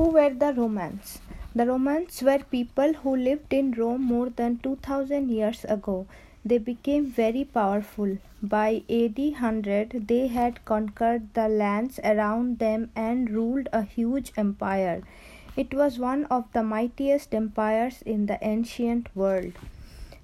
[0.00, 1.18] Who were the Romans?
[1.54, 6.06] The Romans were people who lived in Rome more than 2000 years ago.
[6.42, 8.16] They became very powerful.
[8.42, 15.02] By AD 100, they had conquered the lands around them and ruled a huge empire.
[15.54, 19.52] It was one of the mightiest empires in the ancient world.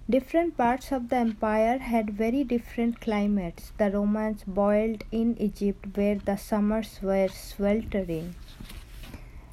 [0.09, 3.73] Different parts of the empire had very different climates.
[3.77, 8.37] The Romans boiled in Egypt, where the summers were sweltering.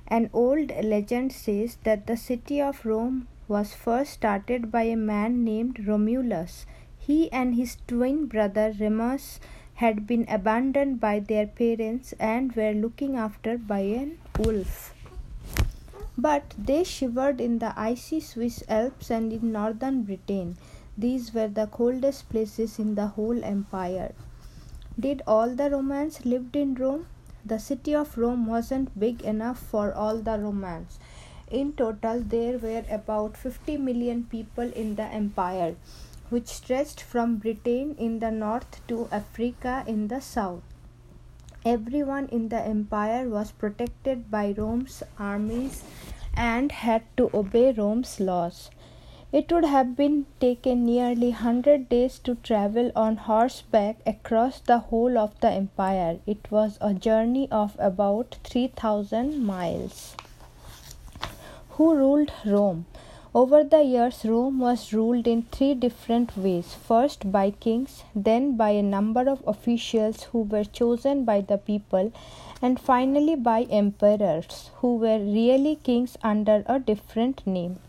[0.08, 5.44] An old legend says that the city of Rome was first started by a man
[5.44, 6.66] named Romulus.
[6.98, 9.40] He and his twin brother Remus
[9.76, 14.94] had been abandoned by their parents and were looking after by an wolf.
[16.18, 20.58] But they shivered in the icy Swiss Alps and in northern Britain.
[20.98, 24.14] These were the coldest places in the whole empire.
[25.00, 27.08] Did all the Romans lived in Rome?
[27.46, 31.00] The city of Rome wasn't big enough for all the Romans.
[31.52, 35.76] In total, there were about 50 million people in the empire,
[36.30, 40.64] which stretched from Britain in the north to Africa in the south.
[41.66, 45.84] Everyone in the empire was protected by Rome's armies
[46.36, 48.70] and had to obey Rome's laws.
[49.38, 55.18] It would have been taken nearly 100 days to travel on horseback across the whole
[55.18, 56.20] of the empire.
[56.28, 60.16] It was a journey of about 3000 miles.
[61.70, 62.86] Who ruled Rome?
[63.34, 68.70] Over the years, Rome was ruled in three different ways first by kings, then by
[68.70, 72.12] a number of officials who were chosen by the people,
[72.62, 77.80] and finally by emperors who were really kings under a different name.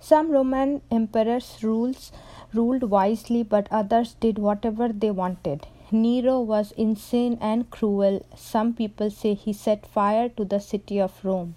[0.00, 2.12] Some Roman emperors rules,
[2.52, 5.66] ruled wisely, but others did whatever they wanted.
[5.90, 8.24] Nero was insane and cruel.
[8.36, 11.54] Some people say he set fire to the city of Rome.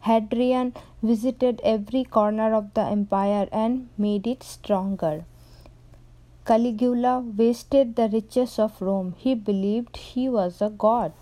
[0.00, 5.24] Hadrian visited every corner of the empire and made it stronger.
[6.46, 9.14] Caligula wasted the riches of Rome.
[9.18, 11.12] He believed he was a god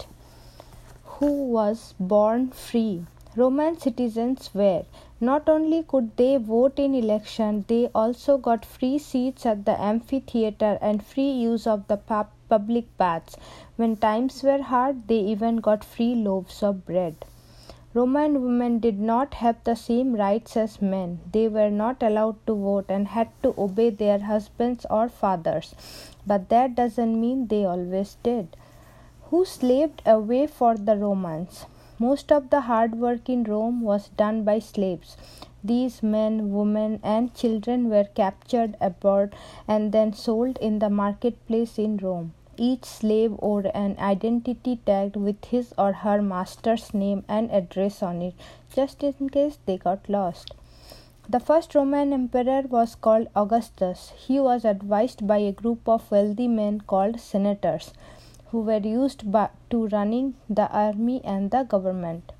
[1.04, 3.06] who was born free.
[3.36, 4.84] Roman citizens were
[5.24, 10.78] not only could they vote in election, they also got free seats at the amphitheater
[10.80, 11.96] and free use of the
[12.48, 13.36] public baths.
[13.76, 17.24] When times were hard, they even got free loaves of bread.
[17.94, 21.20] Roman women did not have the same rights as men.
[21.30, 25.76] They were not allowed to vote and had to obey their husbands or fathers.
[26.26, 28.56] But that doesn't mean they always did.
[29.26, 31.66] Who slaved away for the Romans?
[31.99, 35.16] Most of the hard work in Rome was done by slaves.
[35.62, 39.32] These men, women, and children were captured abroad
[39.69, 42.34] and then sold in the marketplace in Rome.
[42.56, 48.22] Each slave wore an identity tag with his or her master's name and address on
[48.22, 48.34] it,
[48.75, 50.53] just in case they got lost.
[51.28, 54.12] The first Roman emperor was called Augustus.
[54.16, 57.93] He was advised by a group of wealthy men called senators
[58.54, 59.22] who were used
[59.70, 62.31] to running the army and the government.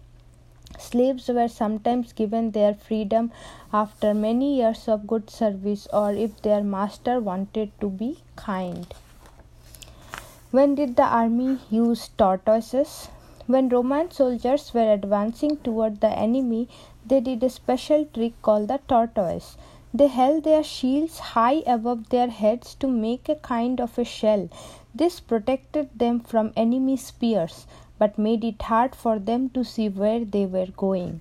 [0.79, 3.33] Slaves were sometimes given their freedom
[3.73, 8.95] after many years of good service or if their master wanted to be kind.
[10.53, 13.09] When did the army use tortoises?
[13.49, 16.69] When Roman soldiers were advancing toward the enemy,
[17.05, 19.57] they did a special trick called the tortoise.
[19.97, 24.49] They held their shields high above their heads to make a kind of a shell.
[24.93, 30.25] This protected them from enemy spears, but made it hard for them to see where
[30.25, 31.21] they were going.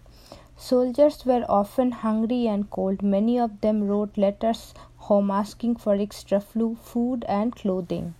[0.57, 3.03] Soldiers were often hungry and cold.
[3.03, 8.15] Many of them wrote letters home asking for extra food and clothing.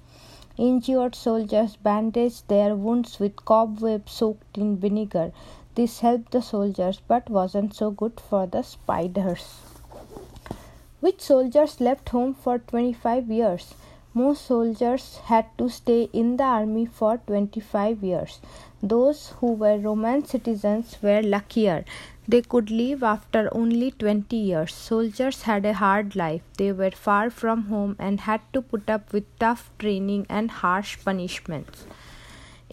[0.57, 5.31] Injured soldiers bandaged their wounds with cobwebs soaked in vinegar.
[5.73, 9.72] This helped the soldiers but wasn't so good for the spiders.
[11.03, 13.73] Which soldiers left home for 25 years?
[14.13, 18.39] Most soldiers had to stay in the army for 25 years.
[18.81, 21.83] Those who were Roman citizens were luckier.
[22.25, 24.73] They could leave after only 20 years.
[24.73, 26.41] Soldiers had a hard life.
[26.57, 30.97] They were far from home and had to put up with tough training and harsh
[31.03, 31.85] punishments.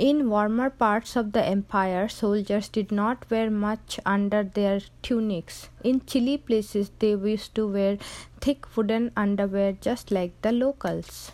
[0.08, 5.69] In warmer parts of the empire, soldiers did not wear much under their tunics.
[5.85, 7.99] In chilly places, they used to wear
[8.41, 11.32] thick wooden underwear just like the locals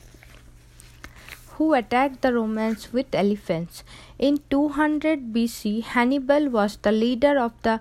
[1.50, 3.84] who attacked the Romans with elephants.
[4.18, 7.78] In 200 BC, Hannibal was the leader of the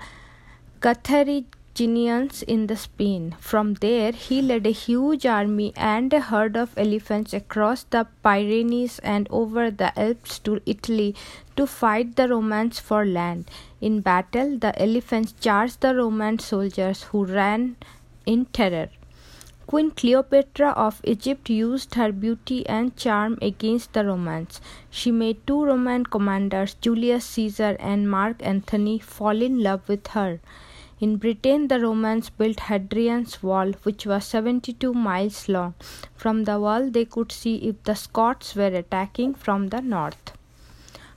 [1.76, 3.36] Carthaginians in the Spain.
[3.38, 9.00] From there, he led a huge army and a herd of elephants across the Pyrenees
[9.00, 11.16] and over the Alps to Italy
[11.58, 13.52] to fight the Romans for land.
[13.82, 17.76] In battle, the elephants charged the Roman soldiers who ran
[18.26, 18.88] in terror.
[19.68, 24.62] Queen Cleopatra of Egypt used her beauty and charm against the Romans.
[24.90, 30.40] She made two Roman commanders, Julius Caesar and Mark Antony, fall in love with her.
[31.06, 35.76] In Britain, the Romans built Hadrian's Wall, which was 72 miles long.
[36.16, 40.32] From the wall, they could see if the Scots were attacking from the north.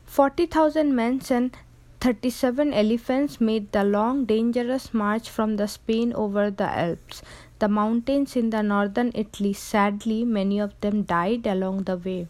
[0.05, 1.57] 40,000 men and
[2.03, 7.23] 37 elephants made the long, dangerous march from the Spain over the Alps.
[7.59, 12.29] The mountains in the northern Italy, sadly, many of them died along the way,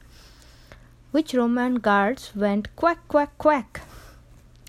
[1.10, 3.80] which Roman guards went quack, quack, quack.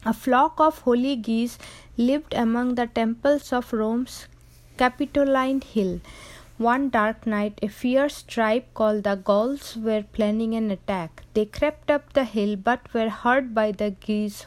[0.05, 1.57] A flock of holy geese
[2.07, 4.27] lived among the temples of Rome's
[4.77, 5.99] Capitoline Hill.
[6.57, 11.23] One dark night, a fierce tribe called the Gauls were planning an attack.
[11.33, 14.45] They crept up the hill but were heard by the geese,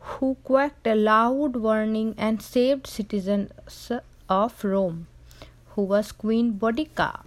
[0.00, 3.90] who quacked a loud warning and saved citizens
[4.28, 5.06] of Rome,
[5.70, 7.20] who was Queen Boudica.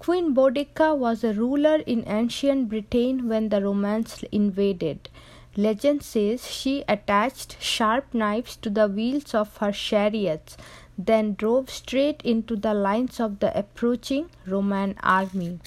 [0.00, 5.08] Queen Boudica was a ruler in ancient Britain when the Romans invaded.
[5.56, 10.56] Legend says she attached sharp knives to the wheels of her chariots,
[10.96, 15.60] then drove straight into the lines of the approaching Roman army.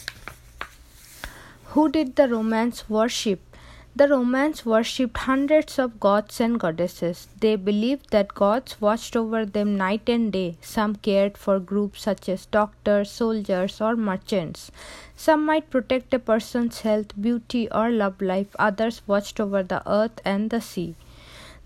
[1.66, 3.55] Who did the Romans worship?
[3.98, 7.30] The Romans worshipped hundreds of gods and goddesses.
[7.40, 10.58] They believed that gods watched over them night and day.
[10.60, 14.70] Some cared for groups such as doctors, soldiers, or merchants.
[15.16, 18.54] Some might protect a person's health, beauty, or love life.
[18.60, 20.96] Others watched over the earth and the sea.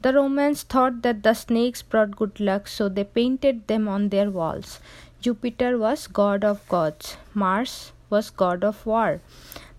[0.03, 4.29] The Romans thought that the snakes brought good luck, so they painted them on their
[4.29, 4.79] walls.
[5.19, 9.19] Jupiter was god of gods, Mars was god of war.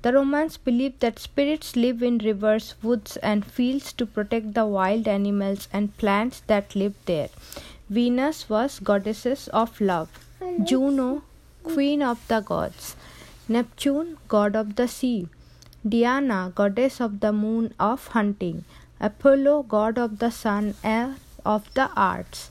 [0.02, 5.06] The Romans believed that spirits live in rivers, woods, and fields to protect the wild
[5.06, 7.28] animals and plants that lived there.
[7.90, 10.08] Venus was goddess of love,
[10.64, 11.22] Juno,
[11.62, 12.96] queen of the gods,
[13.46, 15.28] Neptune, god of the sea,
[15.86, 18.64] Diana, goddess of the moon of hunting,
[19.00, 22.50] Apollo, god of the sun and of the arts.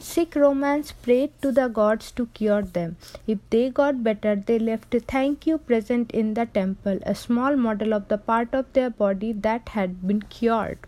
[0.00, 2.96] Sick Romans prayed to the gods to cure them.
[3.26, 7.56] If they got better, they left a thank you present in the temple, a small
[7.56, 10.78] model of the part of their body that had been cured.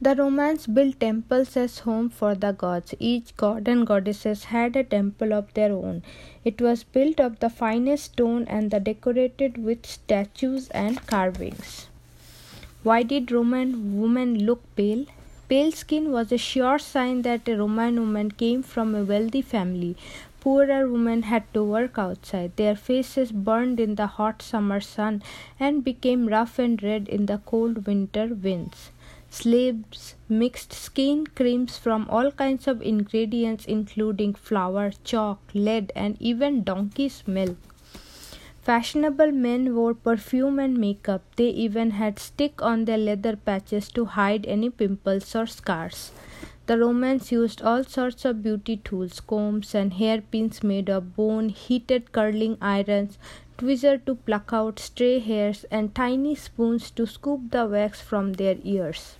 [0.00, 2.94] The Romans built temples as home for the gods.
[2.98, 6.02] Each god and goddesses had a temple of their own.
[6.44, 11.88] It was built of the finest stone and the decorated with statues and carvings.
[12.82, 15.06] Why did Roman women look pale?
[15.48, 19.96] Pale skin was a sure sign that a Roman woman came from a wealthy family.
[20.40, 22.56] Poorer women had to work outside.
[22.56, 25.22] Their faces burned in the hot summer sun
[25.60, 28.90] and became rough and red in the cold winter winds.
[29.30, 36.64] Slaves mixed skin creams from all kinds of ingredients, including flour, chalk, lead, and even
[36.64, 37.58] donkey's milk.
[38.66, 41.22] Fashionable men wore perfume and makeup.
[41.36, 46.10] They even had stick on their leather patches to hide any pimples or scars.
[46.66, 52.10] The Romans used all sorts of beauty tools, combs and hairpins made of bone, heated
[52.10, 53.18] curling irons,
[53.56, 58.56] tweezer to pluck out stray hairs, and tiny spoons to scoop the wax from their
[58.64, 59.14] ears.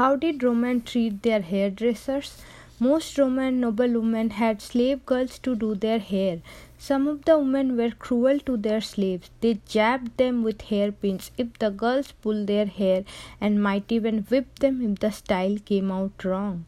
[0.00, 2.40] How did Romans treat their hairdressers?
[2.80, 6.38] Most Roman noblewomen had slave girls to do their hair.
[6.80, 9.30] Some of the women were cruel to their slaves.
[9.40, 13.04] They jabbed them with hairpins if the girls pulled their hair
[13.40, 16.66] and might even whip them if the style came out wrong.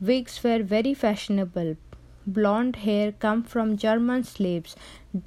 [0.00, 1.76] Wigs were very fashionable.
[2.26, 4.76] Blonde hair came from German slaves.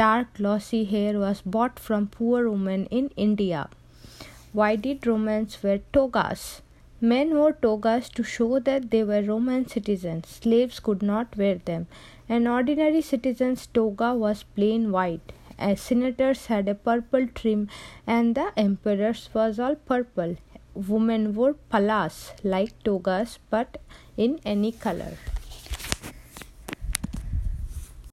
[0.04, 3.68] Dark glossy hair was bought from poor women in India.
[4.52, 6.62] Why did Romans wear togas?
[7.12, 10.30] Men wore togas to show that they were Roman citizens.
[10.42, 11.88] Slaves could not wear them.
[12.30, 15.34] An ordinary citizen's toga was plain white.
[15.60, 17.68] As senators had a purple trim,
[18.08, 20.38] and the emperor's was all purple.
[20.74, 23.82] Women wore pallas like togas, but
[24.16, 25.14] in any color.